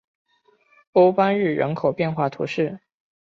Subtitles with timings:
[0.93, 2.79] 欧班日人口变化图示